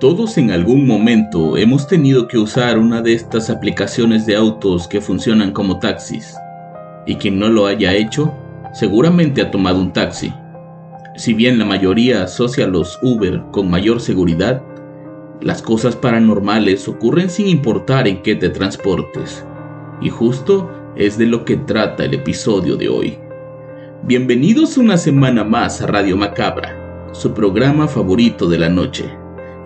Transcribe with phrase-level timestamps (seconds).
[0.00, 5.00] Todos en algún momento hemos tenido que usar una de estas aplicaciones de autos que
[5.00, 6.36] funcionan como taxis.
[7.04, 8.32] Y quien no lo haya hecho,
[8.72, 10.32] seguramente ha tomado un taxi.
[11.16, 14.62] Si bien la mayoría asocia los Uber con mayor seguridad,
[15.40, 19.44] las cosas paranormales ocurren sin importar en qué te transportes.
[20.00, 23.18] Y justo es de lo que trata el episodio de hoy.
[24.04, 29.10] Bienvenidos una semana más a Radio Macabra, su programa favorito de la noche.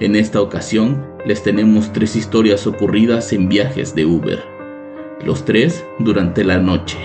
[0.03, 4.43] En esta ocasión les tenemos tres historias ocurridas en viajes de Uber.
[5.25, 6.99] Los tres durante la noche.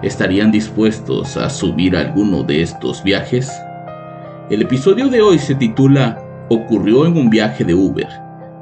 [0.00, 3.50] ¿Estarían dispuestos a subir alguno de estos viajes?
[4.48, 8.06] El episodio de hoy se titula Ocurrió en un viaje de Uber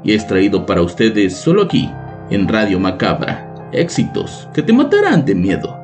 [0.03, 1.87] y es traído para ustedes solo aquí,
[2.31, 3.69] en Radio Macabra.
[3.71, 5.77] Éxitos que te matarán de miedo.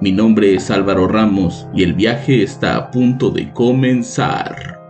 [0.00, 4.81] Mi nombre es Álvaro Ramos y el viaje está a punto de comenzar.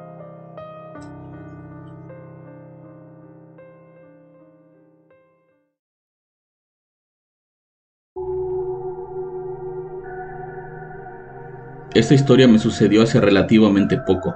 [11.95, 14.35] Esta historia me sucedió hace relativamente poco.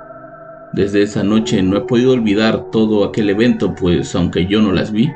[0.75, 4.93] Desde esa noche no he podido olvidar todo aquel evento, pues aunque yo no las
[4.93, 5.11] vi,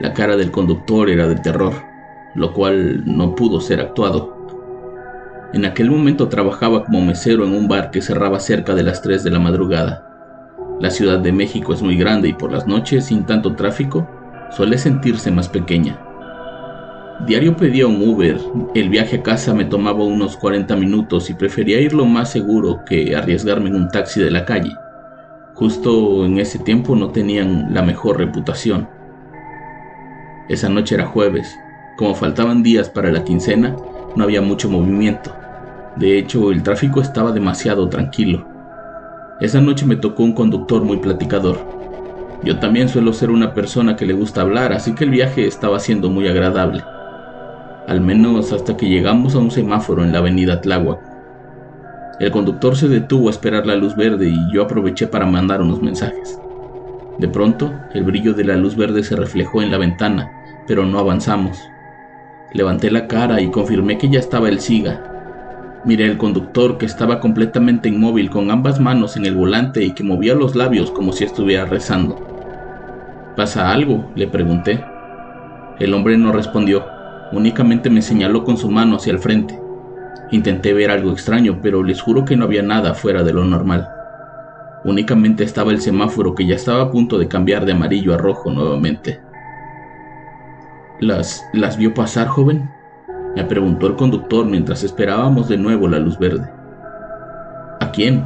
[0.00, 1.74] la cara del conductor era de terror,
[2.34, 4.34] lo cual no pudo ser actuado.
[5.52, 9.22] En aquel momento trabajaba como mesero en un bar que cerraba cerca de las 3
[9.22, 10.10] de la madrugada.
[10.80, 14.08] La Ciudad de México es muy grande y por las noches, sin tanto tráfico,
[14.50, 15.98] suele sentirse más pequeña.
[17.20, 18.38] Diario pedía un Uber,
[18.74, 22.84] el viaje a casa me tomaba unos 40 minutos y prefería ir lo más seguro
[22.84, 24.76] que arriesgarme en un taxi de la calle.
[25.54, 28.88] Justo en ese tiempo no tenían la mejor reputación.
[30.48, 31.56] Esa noche era jueves,
[31.96, 33.74] como faltaban días para la quincena,
[34.16, 35.34] no había mucho movimiento.
[35.96, 38.46] De hecho, el tráfico estaba demasiado tranquilo.
[39.40, 41.58] Esa noche me tocó un conductor muy platicador.
[42.42, 45.78] Yo también suelo ser una persona que le gusta hablar, así que el viaje estaba
[45.78, 46.84] siendo muy agradable
[47.86, 51.00] al menos hasta que llegamos a un semáforo en la avenida Tláhuac.
[52.20, 55.82] El conductor se detuvo a esperar la luz verde y yo aproveché para mandar unos
[55.82, 56.38] mensajes.
[57.18, 60.30] De pronto, el brillo de la luz verde se reflejó en la ventana,
[60.66, 61.58] pero no avanzamos.
[62.52, 65.82] Levanté la cara y confirmé que ya estaba el SIGA.
[65.84, 70.04] Miré al conductor que estaba completamente inmóvil con ambas manos en el volante y que
[70.04, 72.16] movía los labios como si estuviera rezando.
[73.36, 74.10] ¿Pasa algo?
[74.14, 74.84] le pregunté.
[75.80, 76.93] El hombre no respondió
[77.34, 79.58] Únicamente me señaló con su mano hacia el frente.
[80.30, 83.88] Intenté ver algo extraño, pero les juro que no había nada fuera de lo normal.
[84.84, 88.52] Únicamente estaba el semáforo que ya estaba a punto de cambiar de amarillo a rojo
[88.52, 89.20] nuevamente.
[91.00, 92.70] ¿Las, las vio pasar, joven?
[93.34, 96.48] Me preguntó el conductor mientras esperábamos de nuevo la luz verde.
[97.80, 98.24] ¿A quién?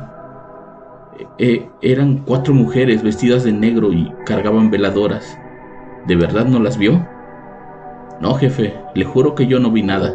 [1.39, 5.39] E, eran cuatro mujeres vestidas de negro y cargaban veladoras.
[6.07, 7.07] ¿De verdad no las vio?
[8.21, 10.15] No, jefe, le juro que yo no vi nada.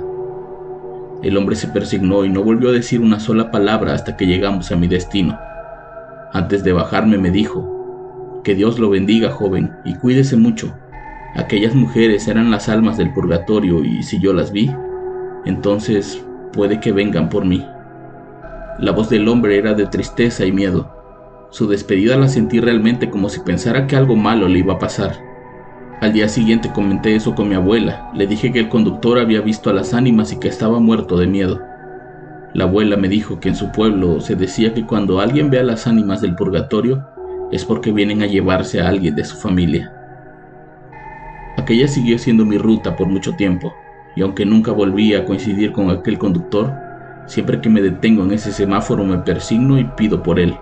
[1.21, 4.71] El hombre se persignó y no volvió a decir una sola palabra hasta que llegamos
[4.71, 5.39] a mi destino.
[6.33, 10.73] Antes de bajarme me dijo, que Dios lo bendiga, joven, y cuídese mucho.
[11.35, 14.69] Aquellas mujeres eran las almas del purgatorio y si yo las vi,
[15.45, 17.65] entonces puede que vengan por mí.
[18.79, 20.91] La voz del hombre era de tristeza y miedo.
[21.51, 25.32] Su despedida la sentí realmente como si pensara que algo malo le iba a pasar.
[26.03, 28.11] Al día siguiente comenté eso con mi abuela.
[28.13, 31.27] Le dije que el conductor había visto a las ánimas y que estaba muerto de
[31.27, 31.61] miedo.
[32.53, 35.63] La abuela me dijo que en su pueblo se decía que cuando alguien ve a
[35.63, 37.07] las ánimas del purgatorio
[37.53, 39.93] es porque vienen a llevarse a alguien de su familia.
[41.55, 43.73] Aquella siguió siendo mi ruta por mucho tiempo,
[44.17, 46.69] y aunque nunca volví a coincidir con aquel conductor,
[47.27, 50.53] siempre que me detengo en ese semáforo me persigno y pido por él,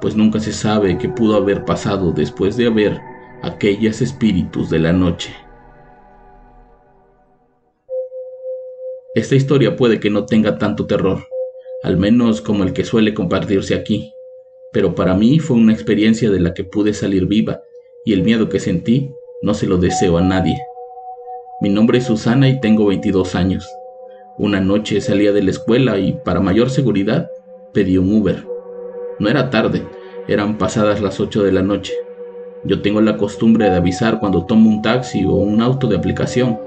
[0.00, 3.00] pues nunca se sabe qué pudo haber pasado después de haber
[3.42, 5.34] aquellas espíritus de la noche.
[9.14, 11.26] Esta historia puede que no tenga tanto terror,
[11.82, 14.12] al menos como el que suele compartirse aquí,
[14.72, 17.62] pero para mí fue una experiencia de la que pude salir viva
[18.04, 19.10] y el miedo que sentí
[19.42, 20.58] no se lo deseo a nadie.
[21.60, 23.66] Mi nombre es Susana y tengo 22 años.
[24.36, 27.30] Una noche salía de la escuela y para mayor seguridad
[27.72, 28.46] pedí un Uber.
[29.18, 29.82] No era tarde,
[30.28, 31.94] eran pasadas las 8 de la noche.
[32.66, 36.58] Yo tengo la costumbre de avisar cuando tomo un taxi o un auto de aplicación,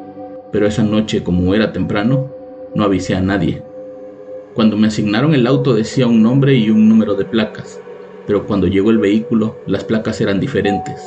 [0.49, 2.31] pero esa noche como era temprano,
[2.73, 3.61] no avisé a nadie.
[4.53, 7.81] Cuando me asignaron el auto decía un nombre y un número de placas,
[8.25, 11.01] pero cuando llegó el vehículo las placas eran diferentes.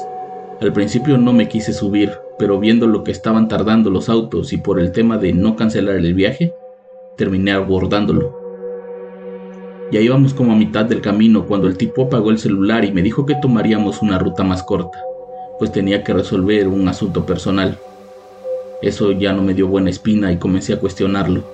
[0.60, 4.58] Al principio no me quise subir, pero viendo lo que estaban tardando los autos y
[4.58, 6.52] por el tema de no cancelar el viaje,
[7.16, 8.41] terminé abordándolo.
[9.90, 13.02] Ya íbamos como a mitad del camino cuando el tipo apagó el celular y me
[13.02, 14.98] dijo que tomaríamos una ruta más corta,
[15.58, 17.78] pues tenía que resolver un asunto personal.
[18.80, 21.44] Eso ya no me dio buena espina y comencé a cuestionarlo.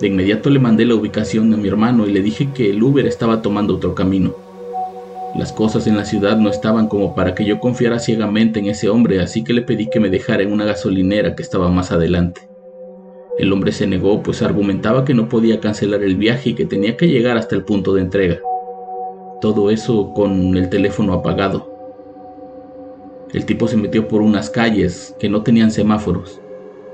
[0.00, 3.06] De inmediato le mandé la ubicación a mi hermano y le dije que el Uber
[3.06, 4.34] estaba tomando otro camino.
[5.36, 8.88] Las cosas en la ciudad no estaban como para que yo confiara ciegamente en ese
[8.88, 12.53] hombre, así que le pedí que me dejara en una gasolinera que estaba más adelante.
[13.36, 16.96] El hombre se negó, pues argumentaba que no podía cancelar el viaje y que tenía
[16.96, 18.40] que llegar hasta el punto de entrega.
[19.40, 21.68] Todo eso con el teléfono apagado.
[23.32, 26.40] El tipo se metió por unas calles que no tenían semáforos.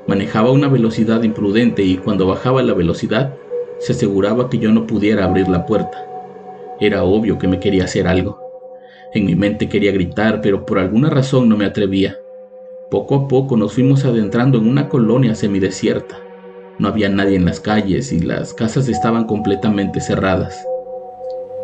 [0.07, 3.35] Manejaba una velocidad imprudente y cuando bajaba la velocidad
[3.79, 6.07] se aseguraba que yo no pudiera abrir la puerta.
[6.81, 8.41] Era obvio que me quería hacer algo.
[9.13, 12.17] En mi mente quería gritar, pero por alguna razón no me atrevía.
[12.91, 16.30] Poco a poco nos fuimos adentrando en una colonia semidesierta.
[16.81, 20.67] No había nadie en las calles y las casas estaban completamente cerradas.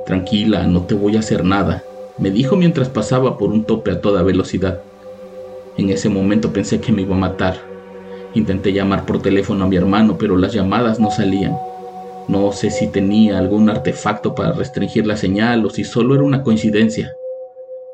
[0.05, 1.83] Tranquila, no te voy a hacer nada,
[2.19, 4.83] me dijo mientras pasaba por un tope a toda velocidad.
[5.79, 7.57] En ese momento pensé que me iba a matar.
[8.35, 11.57] Intenté llamar por teléfono a mi hermano, pero las llamadas no salían.
[12.29, 16.43] No sé si tenía algún artefacto para restringir la señal o si solo era una
[16.43, 17.15] coincidencia.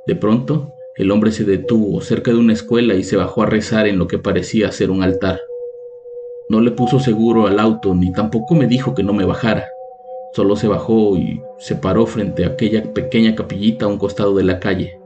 [0.09, 3.87] De pronto, el hombre se detuvo cerca de una escuela y se bajó a rezar
[3.87, 5.39] en lo que parecía ser un altar.
[6.52, 9.64] No le puso seguro al auto ni tampoco me dijo que no me bajara.
[10.34, 14.44] Solo se bajó y se paró frente a aquella pequeña capillita a un costado de
[14.44, 15.00] la calle.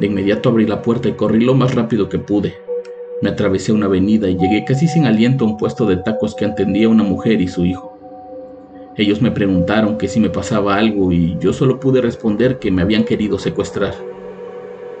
[0.00, 2.54] De inmediato abrí la puerta y corrí lo más rápido que pude.
[3.20, 6.44] Me atravesé una avenida y llegué casi sin aliento a un puesto de tacos que
[6.44, 7.96] atendía una mujer y su hijo.
[8.96, 12.82] Ellos me preguntaron que si me pasaba algo y yo solo pude responder que me
[12.82, 13.94] habían querido secuestrar.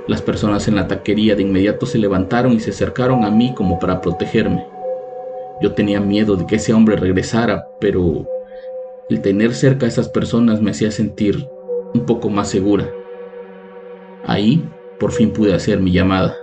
[0.06, 3.80] Las personas en la taquería de inmediato se levantaron y se acercaron a mí como
[3.80, 4.66] para protegerme.
[5.62, 8.26] Yo tenía miedo de que ese hombre regresara, pero
[9.08, 11.46] el tener cerca a esas personas me hacía sentir
[11.94, 12.90] un poco más segura.
[14.26, 14.68] Ahí
[14.98, 16.36] por fin pude hacer mi llamada.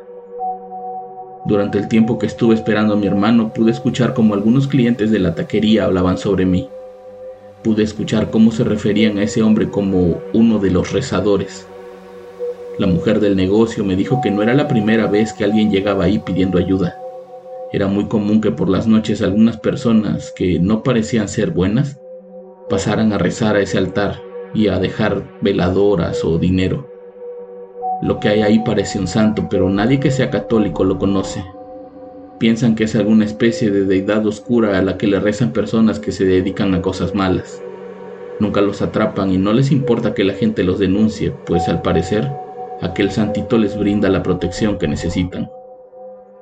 [1.46, 5.20] Durante el tiempo que estuve esperando a mi hermano pude escuchar como algunos clientes de
[5.20, 6.70] la taquería hablaban sobre mí
[7.64, 11.68] pude escuchar cómo se referían a ese hombre como uno de los rezadores.
[12.78, 16.06] La mujer del negocio me dijo que no era la primera vez que alguien llegaba
[16.06, 16.96] ahí pidiendo ayuda.
[17.72, 22.00] Era muy común que por las noches algunas personas que no parecían ser buenas
[22.68, 24.22] pasaran a rezar a ese altar
[24.56, 26.90] y a dejar veladoras o dinero.
[28.02, 31.44] Lo que hay ahí parece un santo, pero nadie que sea católico lo conoce.
[32.40, 36.12] Piensan que es alguna especie de deidad oscura a la que le rezan personas que
[36.12, 37.62] se dedican a cosas malas.
[38.40, 42.32] Nunca los atrapan y no les importa que la gente los denuncie, pues al parecer
[42.82, 45.52] aquel santito les brinda la protección que necesitan.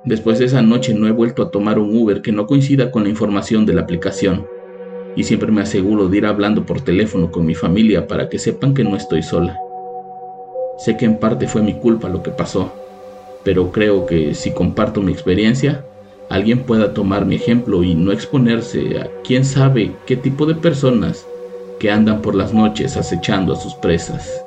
[0.06, 3.04] Después de esa noche no he vuelto a tomar un Uber que no coincida con
[3.04, 4.46] la información de la aplicación,
[5.16, 8.74] y siempre me aseguro de ir hablando por teléfono con mi familia para que sepan
[8.74, 9.58] que no estoy sola.
[10.78, 12.72] Sé que en parte fue mi culpa lo que pasó,
[13.44, 15.84] pero creo que si comparto mi experiencia,
[16.30, 21.26] alguien pueda tomar mi ejemplo y no exponerse a quién sabe qué tipo de personas
[21.80, 24.47] que andan por las noches acechando a sus presas.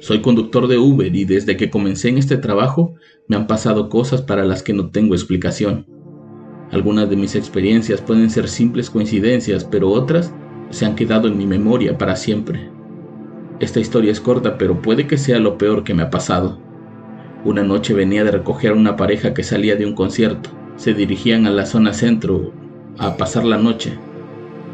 [0.00, 2.94] Soy conductor de Uber y desde que comencé en este trabajo
[3.28, 5.84] me han pasado cosas para las que no tengo explicación.
[6.70, 10.32] Algunas de mis experiencias pueden ser simples coincidencias, pero otras
[10.70, 12.70] se han quedado en mi memoria para siempre.
[13.60, 16.58] Esta historia es corta, pero puede que sea lo peor que me ha pasado.
[17.44, 20.48] Una noche venía de recoger a una pareja que salía de un concierto.
[20.76, 22.54] Se dirigían a la zona centro
[22.96, 23.98] a pasar la noche.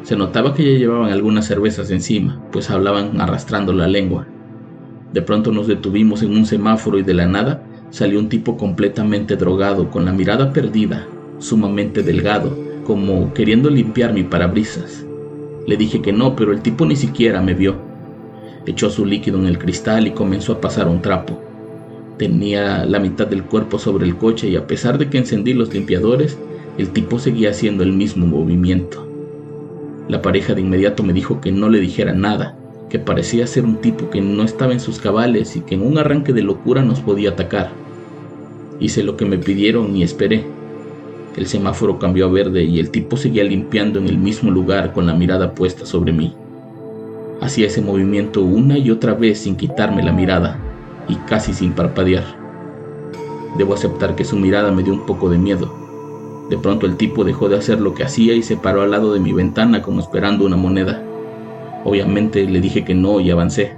[0.04, 4.28] Se notaba que ya llevaban algunas cervezas encima, pues hablaban arrastrando la lengua.
[5.16, 9.36] De pronto nos detuvimos en un semáforo y de la nada salió un tipo completamente
[9.36, 11.08] drogado, con la mirada perdida,
[11.38, 12.54] sumamente delgado,
[12.84, 15.06] como queriendo limpiar mi parabrisas.
[15.66, 17.76] Le dije que no, pero el tipo ni siquiera me vio.
[18.66, 21.40] Echó su líquido en el cristal y comenzó a pasar un trapo.
[22.18, 25.72] Tenía la mitad del cuerpo sobre el coche y a pesar de que encendí los
[25.72, 26.36] limpiadores,
[26.76, 29.08] el tipo seguía haciendo el mismo movimiento.
[30.08, 32.58] La pareja de inmediato me dijo que no le dijera nada,
[32.88, 35.98] que parecía ser un tipo que no estaba en sus cabales y que en un
[35.98, 37.70] arranque de locura nos podía atacar.
[38.78, 40.44] Hice lo que me pidieron y esperé.
[41.36, 45.06] El semáforo cambió a verde y el tipo seguía limpiando en el mismo lugar con
[45.06, 46.34] la mirada puesta sobre mí.
[47.40, 50.58] Hacía ese movimiento una y otra vez sin quitarme la mirada
[51.08, 52.24] y casi sin parpadear.
[53.58, 55.74] Debo aceptar que su mirada me dio un poco de miedo.
[56.50, 59.12] De pronto el tipo dejó de hacer lo que hacía y se paró al lado
[59.12, 61.02] de mi ventana como esperando una moneda.
[61.86, 63.74] Obviamente le dije que no y avancé.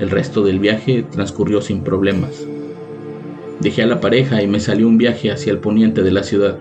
[0.00, 2.46] El resto del viaje transcurrió sin problemas.
[3.60, 6.56] Dejé a la pareja y me salió un viaje hacia el poniente de la ciudad,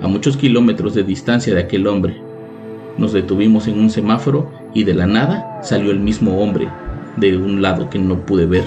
[0.00, 2.16] a muchos kilómetros de distancia de aquel hombre.
[2.96, 6.66] Nos detuvimos en un semáforo y de la nada salió el mismo hombre,
[7.18, 8.64] de un lado que no pude ver.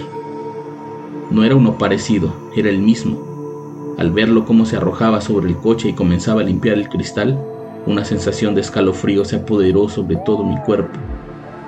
[1.32, 3.96] No era uno parecido, era el mismo.
[3.98, 7.44] Al verlo cómo se arrojaba sobre el coche y comenzaba a limpiar el cristal,
[7.88, 11.00] una sensación de escalofrío se apoderó sobre todo mi cuerpo.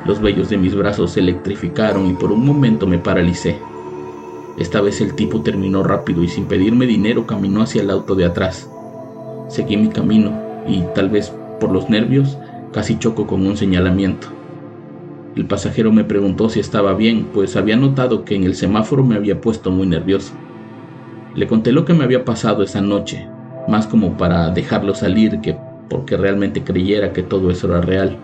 [0.06, 3.58] Los vellos de mis brazos se electrificaron y por un momento me paralicé.
[4.58, 8.26] Esta vez el tipo terminó rápido y sin pedirme dinero caminó hacia el auto de
[8.26, 8.70] atrás.
[9.48, 10.34] Seguí mi camino
[10.68, 12.38] y tal vez por los nervios
[12.74, 14.28] casi choco con un señalamiento.
[15.38, 19.16] El pasajero me preguntó si estaba bien, pues había notado que en el semáforo me
[19.16, 20.34] había puesto muy nervioso.
[21.34, 23.26] Le conté lo que me había pasado esa noche,
[23.70, 25.56] más como para dejarlo salir que
[25.90, 28.18] porque realmente creyera que todo eso era real.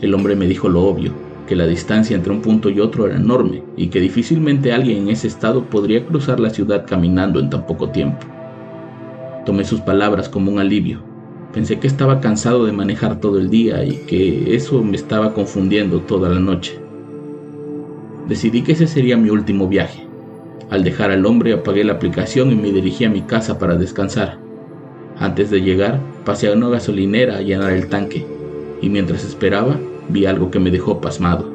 [0.00, 1.12] El hombre me dijo lo obvio,
[1.46, 5.08] que la distancia entre un punto y otro era enorme y que difícilmente alguien en
[5.10, 8.26] ese estado podría cruzar la ciudad caminando en tan poco tiempo.
[9.44, 11.00] Tomé sus palabras como un alivio.
[11.52, 16.00] Pensé que estaba cansado de manejar todo el día y que eso me estaba confundiendo
[16.00, 16.78] toda la noche.
[18.26, 20.06] Decidí que ese sería mi último viaje.
[20.70, 24.43] Al dejar al hombre apagué la aplicación y me dirigí a mi casa para descansar.
[25.18, 28.26] Antes de llegar, pasé a una gasolinera a llenar el tanque
[28.82, 29.78] y mientras esperaba,
[30.08, 31.52] vi algo que me dejó pasmado.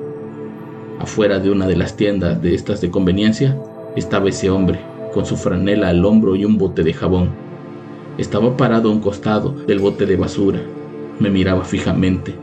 [0.99, 3.57] Afuera de una de las tiendas de estas de conveniencia
[3.95, 4.79] estaba ese hombre,
[5.13, 7.29] con su franela al hombro y un bote de jabón.
[8.17, 10.59] Estaba parado a un costado del bote de basura.
[11.19, 12.33] Me miraba fijamente.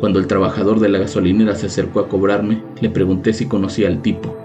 [0.00, 4.02] Cuando el trabajador de la gasolinera se acercó a cobrarme, le pregunté si conocía al
[4.02, 4.36] tipo.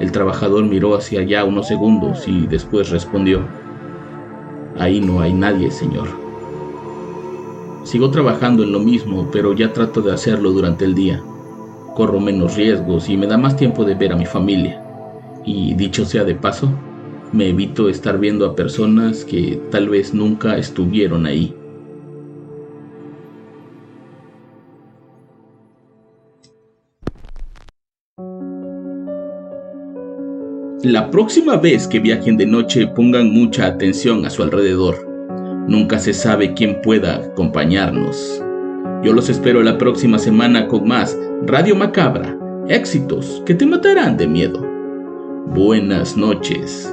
[0.00, 3.42] El trabajador miró hacia allá unos segundos y después respondió,
[4.78, 6.08] Ahí no hay nadie, señor.
[7.84, 11.22] Sigo trabajando en lo mismo, pero ya trato de hacerlo durante el día.
[11.94, 14.82] Corro menos riesgos y me da más tiempo de ver a mi familia.
[15.44, 16.70] Y dicho sea de paso,
[17.32, 21.54] me evito estar viendo a personas que tal vez nunca estuvieron ahí.
[30.82, 35.12] La próxima vez que viajen de noche pongan mucha atención a su alrededor
[35.68, 38.42] Nunca se sabe quién pueda acompañarnos.
[39.02, 42.36] Yo los espero la próxima semana con más Radio Macabra,
[42.68, 44.60] éxitos que te matarán de miedo.
[45.46, 46.92] Buenas noches.